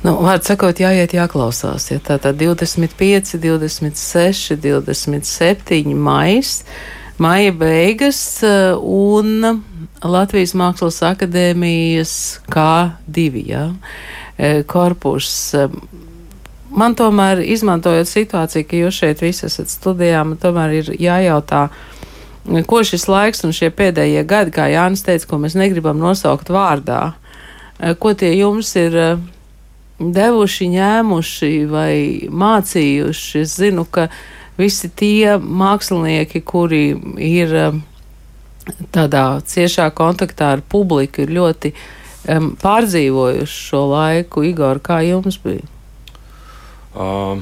Nu, 0.00 0.14
Vārds 0.24 0.48
sakot, 0.48 0.78
jāiet, 0.80 1.12
jāklausās. 1.12 1.90
Ja 1.90 1.98
tā 2.00 2.16
tad 2.22 2.38
25, 2.40 3.34
26, 3.36 4.54
27 4.56 5.90
maijs, 5.92 6.52
maija 7.20 7.52
beigas 7.52 8.20
un 8.80 9.58
Latvijas 10.00 10.54
Mākslas 10.56 11.02
akadēmijas 11.04 12.14
K2 12.48 13.42
ja, 13.44 13.66
korpus. 14.72 15.34
Man 16.72 16.96
tomēr, 16.96 17.42
izmantojot 17.52 18.08
situāciju, 18.08 18.68
ka 18.70 18.80
jūs 18.80 19.02
šeit 19.02 19.20
visi 19.20 19.44
esat 19.50 19.68
studijā, 19.68 20.22
man 20.24 20.38
tomēr 20.40 20.78
ir 20.78 20.88
jājautā, 20.96 21.66
ko 22.70 22.80
šis 22.88 23.04
laiks 23.10 23.44
un 23.44 23.52
šie 23.52 23.68
pēdējie 23.68 24.24
gadi, 24.24 24.54
kā 24.56 24.70
Jānis 24.72 25.04
teica, 25.04 25.28
ko 25.28 25.42
mēs 25.44 25.58
negribam 25.60 26.00
nosaukt 26.00 26.48
vārdā, 26.48 27.02
ko 28.00 28.14
tie 28.16 28.32
jums 28.38 28.72
ir 28.80 28.96
devuši, 30.00 30.70
ņēmuši 30.74 31.52
vai 31.70 31.94
mācījuši. 32.28 33.44
Es 33.44 33.56
zinu, 33.60 33.84
ka 33.84 34.08
visi 34.60 34.88
tie 34.88 35.36
mākslinieki, 35.38 36.42
kuri 36.46 36.82
ir 37.20 37.54
um, 37.66 37.80
tādā 38.94 39.24
ciešā 39.44 39.90
kontaktā 39.96 40.54
ar 40.56 40.64
publiku, 40.64 41.24
ir 41.24 41.36
ļoti 41.36 41.72
um, 41.76 42.52
pārdzīvojuši 42.60 43.62
šo 43.68 43.86
laiku. 43.92 44.44
Igor, 44.48 44.82
kā 44.84 45.02
jums 45.06 45.40
bija? 45.44 45.64
Uh. 46.94 47.40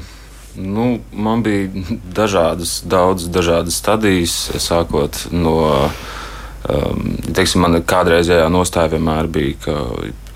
Nu, 0.59 0.99
man 1.13 1.43
bija 1.43 1.69
dažādas, 2.15 2.81
daudz 2.83 3.29
dažādas 3.31 3.77
stadijas, 3.79 4.33
sākot 4.59 5.27
no 5.31 5.53
um, 5.87 7.03
teiksim, 7.31 7.61
mana 7.63 7.79
kādreizējā 7.85 8.49
nostāja 8.51 8.91
vienmēr 8.95 9.29
bija, 9.31 9.55
ka 9.63 9.75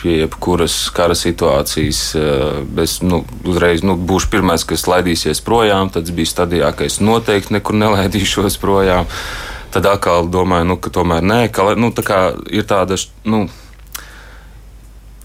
pie 0.04 0.18
jebkuras 0.20 0.76
kara 0.96 1.16
situācijas. 1.16 2.04
Eh, 2.20 2.84
es 2.84 3.00
nu, 3.02 3.24
uzreiz 3.48 3.86
nu, 3.88 3.96
būšu 3.96 4.30
pirmais, 4.34 4.68
kas 4.68 4.86
laidīsies 4.92 5.42
projām. 5.46 5.92
Tad 5.94 6.12
bija 6.12 6.34
stadijā, 6.34 6.74
ka 6.76 6.88
es 6.90 7.00
noteikti 7.00 7.56
nekur 7.58 7.80
nelaidīšos 7.80 8.60
projām. 8.62 9.10
Tad 9.74 9.88
atkal 9.90 10.28
domāju, 10.30 10.70
nu, 10.70 10.78
ka 10.78 10.92
tomēr 10.94 11.26
nē, 11.26 11.42
ka 11.56 11.72
nu, 11.80 11.90
tā 11.96 12.22
ir 12.52 12.68
tāda. 12.70 13.00
Nu, 13.26 13.48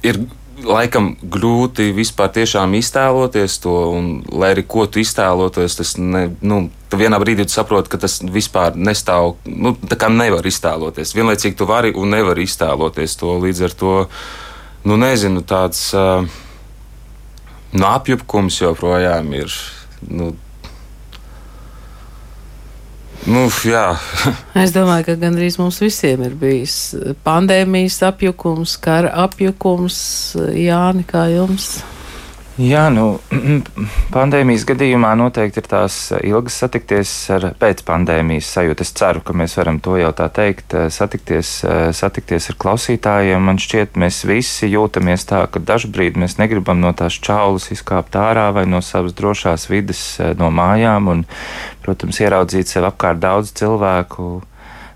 ir 0.06 0.22
laikam 0.64 1.12
grūti 1.22 1.92
vispār 1.94 2.32
iztēloties 2.34 3.58
to, 3.62 3.74
un 3.94 4.08
lai 4.32 4.52
arī 4.54 4.64
ko 4.66 4.86
tu 4.86 5.00
iztēloties, 5.00 5.76
tas 5.78 5.94
ne, 5.98 6.28
nu, 6.40 6.68
vienā 6.90 7.18
brīdī 7.20 7.46
saproti, 7.48 7.92
ka 7.92 7.98
tas 7.98 8.20
vispār 8.22 8.76
nestāv, 8.76 9.36
nu, 9.46 9.76
tā 9.88 9.98
kā 10.00 10.08
nevar 10.08 10.46
iztēloties. 10.46 11.14
Vienlaicīgi 11.14 11.58
tu 11.58 11.68
vari 11.68 11.92
un 11.94 12.10
nevari 12.10 12.46
iztēloties 12.48 13.18
to 13.20 13.38
līdz 13.44 13.64
ar 13.68 13.76
to 13.82 13.94
nu, 14.84 14.98
nezinu, 15.00 15.42
tāds 15.42 15.88
uh, 15.96 16.26
nu, 17.72 17.86
apjukums 17.88 18.60
joprojām 18.62 19.32
ir. 19.38 19.56
Nu, 20.06 20.34
Nu, 23.28 23.48
jā. 23.66 23.98
es 24.62 24.70
domāju, 24.72 25.08
ka 25.08 25.16
gandrīz 25.20 25.58
mums 25.60 25.80
visiem 25.82 26.22
ir 26.24 26.36
bijis 26.38 26.94
pandēmijas 27.26 27.98
apjukums, 28.08 28.76
kara 28.80 29.10
apjukums. 29.26 29.98
Jāni, 30.54 31.04
kā 31.04 31.26
jums? 31.34 31.80
Jā, 32.58 32.88
nu, 32.90 33.20
pandēmijas 34.16 34.64
gadījumā 34.66 35.12
noteikti 35.14 35.60
ir 35.62 35.66
tās 35.70 35.96
ilgas 36.26 36.56
satikties 36.58 37.12
ar 37.30 37.44
pēcpandēmijas 37.60 38.48
sajūtu. 38.56 38.82
Es 38.82 38.90
ceru, 38.98 39.22
ka 39.22 39.36
mēs 39.38 39.54
varam 39.60 39.78
to 39.78 39.94
jau 40.00 40.08
tā 40.18 40.26
teikt, 40.34 40.74
satikties, 40.90 41.52
satikties 41.94 42.50
ar 42.50 42.58
klausītājiem. 42.58 43.46
Man 43.46 43.62
šķiet, 43.62 43.94
mēs 44.02 44.24
visi 44.26 44.72
jūtamies 44.72 45.28
tā, 45.30 45.44
ka 45.46 45.62
dažbrīd 45.62 46.18
mēs 46.18 46.34
negribam 46.42 46.82
no 46.82 46.90
tās 46.98 47.20
čaulas 47.22 47.70
izkāpt 47.70 48.18
ārā 48.18 48.48
vai 48.58 48.66
no 48.66 48.82
savas 48.82 49.14
drošās 49.14 49.70
vidas, 49.70 50.02
no 50.42 50.50
mājām 50.50 51.14
un, 51.14 51.24
protams, 51.86 52.18
ieraudzīt 52.26 52.74
sev 52.74 52.90
apkārt 52.90 53.22
daudz 53.22 53.54
cilvēku 53.54 54.40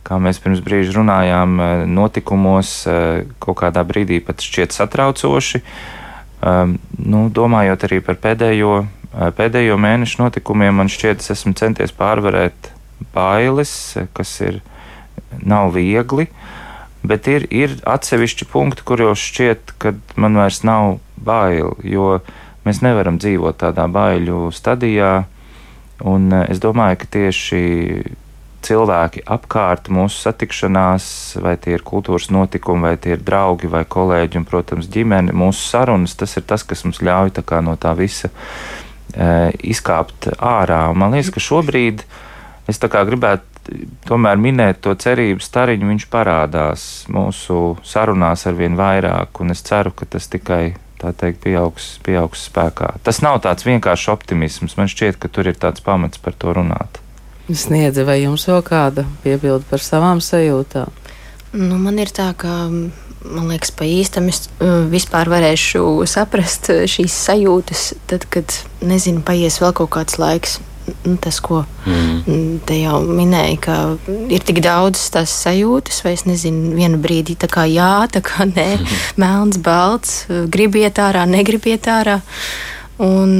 kā 0.02 0.18
mēs 0.18 0.42
pirms 0.42 0.66
brīža 0.66 0.98
runājām, 0.98 1.58
notikumos 1.94 2.80
kaut 3.38 3.60
kādā 3.62 3.86
brīdī 3.86 4.18
pat 4.26 4.42
šķiet 4.42 4.74
satraucoši. 4.74 5.62
Um, 6.42 6.74
nu, 6.98 7.28
domājot 7.30 7.84
arī 7.86 8.00
par 8.02 8.16
pēdējo, 8.18 8.72
uh, 8.82 9.28
pēdējo 9.36 9.76
mēnešu 9.78 10.24
notikumiem, 10.24 10.74
man 10.80 10.90
šķiet, 10.90 11.22
es 11.22 11.30
esmu 11.36 11.54
centies 11.58 11.94
pārvarēt 11.94 12.72
bailes, 13.14 13.72
kas 14.16 14.32
ir 14.42 14.58
nav 15.38 15.70
viegli, 15.76 16.26
bet 17.06 17.28
ir, 17.30 17.46
ir 17.54 17.76
atsevišķi 17.86 18.48
punkti, 18.50 18.82
kuros 18.86 19.22
šķiet, 19.22 19.76
ka 19.78 19.94
man 20.18 20.40
vairs 20.40 20.64
nav 20.66 20.96
bail, 21.14 21.76
jo 21.86 22.16
mēs 22.66 22.82
nevaram 22.82 23.22
dzīvot 23.22 23.60
tādā 23.62 23.86
baiļu 23.86 24.48
stadijā. 24.50 25.14
Un 26.02 26.26
uh, 26.34 26.42
es 26.50 26.58
domāju, 26.58 27.04
ka 27.04 27.12
tieši 27.20 27.62
cilvēki 28.64 29.24
apkārt 29.30 29.90
mūsu 29.92 30.22
satikšanās, 30.24 31.06
vai 31.42 31.56
tie 31.60 31.76
ir 31.76 31.84
kultūras 31.86 32.30
notikumi, 32.34 32.86
vai 32.88 32.96
tie 33.00 33.16
ir 33.16 33.24
draugi 33.24 33.70
vai 33.70 33.84
kolēģi, 33.88 34.40
un, 34.40 34.48
protams, 34.48 34.90
ģimene, 34.92 35.34
mūsu 35.36 35.64
sarunas, 35.66 36.16
tas 36.18 36.36
ir 36.38 36.46
tas, 36.48 36.64
kas 36.66 36.84
mums 36.86 37.02
ļauj 37.04 37.34
tā 37.38 37.62
no 37.64 37.76
tā 37.80 37.94
visa 37.98 38.30
e, 38.30 39.52
izkāpt 39.74 40.32
ārā. 40.38 40.84
Un 40.92 41.02
man 41.02 41.16
liekas, 41.16 41.32
ka 41.34 41.42
šobrīd 41.42 42.04
es 42.70 42.80
gribētu 42.82 43.50
tomēr 44.08 44.40
minēt 44.42 44.80
to 44.82 44.94
cerību 44.98 45.42
stariņu, 45.42 45.90
viņš 45.92 46.06
parādās 46.10 46.86
mūsu 47.12 47.76
sarunās 47.86 48.46
ar 48.50 48.56
vien 48.58 48.78
vairāk, 48.78 49.42
un 49.42 49.54
es 49.54 49.62
ceru, 49.66 49.94
ka 49.94 50.08
tas 50.08 50.26
tikai 50.30 50.74
tā 51.02 51.12
teikt, 51.18 51.42
pieaugs, 51.42 51.96
pieaugs 52.06 52.46
spēkā. 52.48 52.94
Tas 53.06 53.22
nav 53.24 53.40
tāds 53.42 53.66
vienkāršs 53.66 54.10
optimisms. 54.12 54.76
Man 54.78 54.90
šķiet, 54.90 55.18
ka 55.18 55.30
tur 55.32 55.50
ir 55.50 55.58
tāds 55.58 55.82
pamats 55.84 56.22
par 56.22 56.36
to 56.38 56.54
runāt. 56.54 57.01
Sniedza, 57.50 58.04
vai 58.06 58.20
jums 58.22 58.44
vēl 58.46 58.62
kāda 58.66 59.06
piebilda 59.24 59.66
par 59.68 59.82
savām 59.82 60.22
sajūtām? 60.22 60.92
Nu, 61.52 61.76
man 61.82 61.98
ir 62.00 62.12
tā, 62.14 62.30
ka 62.38 62.68
man 62.70 63.48
liekas, 63.50 63.72
pa 63.74 63.86
īstam 63.86 64.28
es 64.32 64.46
uh, 64.62 64.84
vispār 64.90 65.30
varēšu 65.30 65.84
saprast 66.10 66.70
uh, 66.72 66.84
šīs 66.88 67.14
sajūtas, 67.28 67.86
tad, 68.10 68.26
kad, 68.32 68.54
nezinu, 68.84 69.24
paies 69.26 69.60
vēl 69.62 69.74
kaut 69.76 69.92
kāds 69.98 70.20
laiks. 70.22 70.60
Nu, 71.06 71.14
tas, 71.22 71.36
ko 71.38 71.60
mm. 71.86 72.62
te 72.66 72.74
jau 72.80 72.96
minēja, 73.06 73.58
ka 73.62 73.74
ir 74.34 74.42
tik 74.42 74.58
daudz 74.64 75.04
tās 75.14 75.30
sajūtas, 75.44 76.00
vai 76.02 76.16
es 76.16 76.24
nezinu, 76.26 76.72
vienu 76.74 76.98
brīdi 77.02 77.36
tā 77.38 77.46
kā 77.50 77.68
jā, 77.70 78.08
tā 78.10 78.18
kā 78.26 78.48
nē, 78.50 78.80
melns, 79.22 79.60
balts, 79.62 80.24
gribiet 80.50 80.98
ārā, 80.98 81.22
negribiet 81.30 81.86
ārā. 81.86 82.18
Un, 83.02 83.38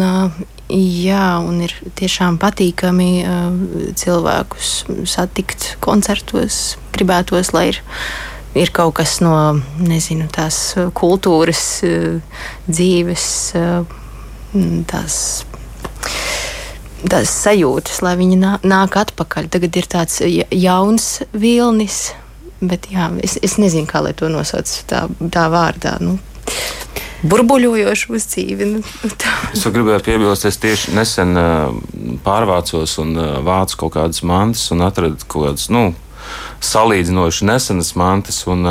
Jā, 0.72 1.36
un 1.44 1.58
ir 1.66 1.72
tiešām 1.98 2.38
patīkami 2.40 3.08
uh, 3.28 3.56
cilvēkus 3.98 4.70
satikt 5.10 5.74
koncertos. 5.84 6.78
Gribētos, 6.96 7.50
lai 7.52 7.66
ir, 7.74 7.80
ir 8.56 8.72
kaut 8.72 8.94
kas 8.96 9.18
no 9.20 9.34
nezinu, 9.82 10.30
tās 10.32 10.72
kultūras 10.96 11.64
uh, 11.84 12.40
dzīves, 12.70 13.26
uh, 13.60 13.92
tās, 14.88 15.18
tās 17.04 17.36
sajūtas, 17.42 18.00
lai 18.06 18.16
viņi 18.22 18.40
nā, 18.40 18.56
nāk 18.64 18.96
atpakaļ. 19.02 19.52
Tagad 19.52 19.76
ir 19.76 19.92
tāds 19.92 20.22
jauns 20.24 21.18
vilnis, 21.36 22.14
bet 22.64 22.88
jā, 22.94 23.10
es, 23.20 23.36
es 23.44 23.60
nezinu, 23.60 23.90
kā 23.92 24.00
lai 24.06 24.16
to 24.16 24.32
nosauc 24.32 24.72
tā, 24.88 25.04
tā 25.36 25.48
vārdā. 25.52 25.98
Nu, 26.00 26.16
burbuļojošu 27.22 28.14
uz 28.16 28.26
dzīvi. 28.30 28.68
Nu, 28.74 28.82
es 29.52 29.64
gribēju 29.66 30.04
piebilst, 30.06 30.46
es 30.48 30.58
tieši 30.62 30.94
nesen 30.96 31.36
pārvācos 32.24 32.96
un 33.02 33.14
vācu 33.46 33.84
kaut 33.84 33.96
kādas 33.98 34.24
mantas 34.26 34.66
un 34.74 34.84
atradu 34.86 35.22
kaut 35.26 35.48
kādas 35.48 35.68
nu, 35.72 35.92
salīdzinoši 36.72 37.48
nesenas 37.52 37.94
mantas. 37.98 38.44
Un, 38.50 38.66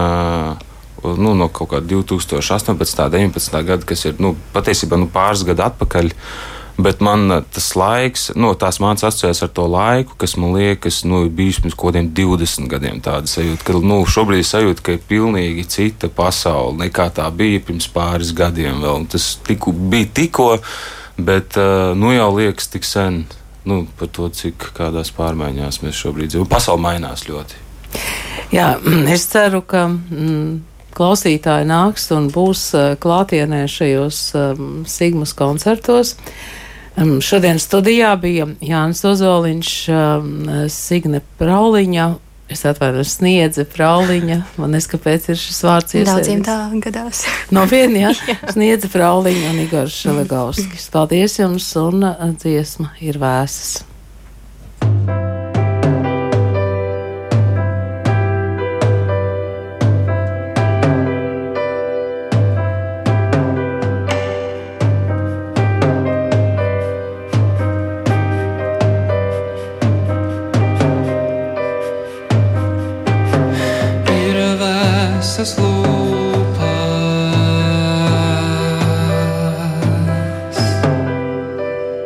Nu, 1.02 1.32
no 1.34 1.48
kaut 1.50 1.72
kāda 1.72 1.88
2018. 1.90 2.68
un 2.70 2.78
2019. 2.78 3.56
gada, 3.66 3.86
kas 3.90 4.04
ir 4.06 4.20
nu, 4.22 4.36
patiesībā 4.54 5.00
nu, 5.02 5.08
pāris 5.10 5.42
gadi 5.48 5.64
atpakaļ. 5.66 6.12
Uh, 6.12 6.61
Bet 6.82 7.02
man 7.02 7.32
eh, 7.32 7.42
tas 7.54 7.72
laiks, 7.76 8.30
no 8.36 8.52
nu, 8.52 8.58
tās 8.58 8.80
mācības 8.82 9.12
asociējas 9.12 9.44
ar 9.46 9.52
to 9.56 9.66
laiku, 9.70 10.16
kas 10.22 10.36
man 10.40 10.56
liekas, 10.56 11.02
nu, 11.10 11.26
ir 11.28 11.34
bijis 11.36 11.60
pirms 11.62 11.76
kaut 11.78 11.92
kādiem 11.92 12.10
20 12.18 12.70
gadiem. 12.72 13.02
Tāda 13.04 13.30
sajūta, 13.30 13.66
ka 13.68 13.82
nu, 13.84 14.00
šobrīd 14.10 14.48
sajūta, 14.48 14.86
ka 14.86 14.96
ir 14.96 15.04
pilnīgi 15.10 15.68
cita 15.70 16.10
pasaule 16.16 16.80
nekā 16.86 17.10
tā 17.18 17.28
bija 17.36 17.62
pirms 17.68 17.90
pāris 17.92 18.34
gadiem. 18.38 18.82
Vēl. 18.82 19.06
Tas 19.12 19.34
tiku, 19.46 19.74
bija 19.74 20.10
tikko, 20.22 20.48
bet 21.22 21.60
uh, 21.60 21.92
nu 21.98 22.14
jau 22.16 22.32
liekas 22.38 22.72
tik 22.72 22.88
sen 22.88 23.26
nu, 23.68 23.84
par 24.00 24.10
to, 24.10 24.32
cik 24.34 24.72
kādās 24.78 25.12
pārmaiņās 25.14 25.84
mēs 25.84 26.00
šobrīd 26.00 26.32
dzīvojam. 26.32 26.50
Pasaule 26.50 26.82
mainās 26.82 27.28
ļoti. 27.28 27.62
Jā, 28.56 28.74
es 29.12 29.28
ceru, 29.30 29.62
ka. 29.62 29.88
Mm, 29.92 30.62
klausītāji 30.92 31.64
nāks 31.70 32.10
un 32.12 32.26
būs 32.34 32.66
uh, 32.76 32.90
klātienē 33.00 33.62
šajos 33.72 34.18
um, 34.36 34.66
Sigmas 34.90 35.32
koncertos. 35.40 36.18
Uh, 36.18 36.58
Šodien 36.98 37.60
studijā 37.60 38.12
bija 38.20 38.50
Jānis 38.60 39.04
Ozoliņš, 39.08 39.72
Signe 40.70 41.22
Prauliņa. 41.40 42.10
Es 42.52 42.66
atvainojos, 42.68 43.14
sniedza 43.16 43.64
Frauliņa. 43.64 44.42
Man 44.60 44.74
neskapēc 44.76 45.30
ir 45.32 45.40
šis 45.40 45.62
vārds 45.64 45.96
iesēdis. 45.96 46.10
Daudziem 46.12 46.42
tā 46.44 46.58
gadās. 46.84 47.24
Nopietni, 47.56 48.04
jā. 48.04 48.12
jā. 48.34 48.36
Sniedza 48.52 48.92
Frauliņa 48.92 49.54
un 49.54 49.62
Igors 49.64 49.96
Šelegauskis. 50.04 50.90
Paldies 50.92 51.40
jums 51.40 51.70
un 51.80 52.04
dziesma 52.36 52.92
ir 53.00 53.22
vēsas. 53.24 53.86